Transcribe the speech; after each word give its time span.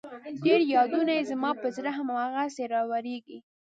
ډېر 0.43 0.59
يادونه 0.73 1.11
يې 1.17 1.23
زما 1.31 1.51
په 1.61 1.67
زړه 1.75 1.91
هم 1.97 2.07
هغسې 2.23 2.63
راوريږي 2.73 3.37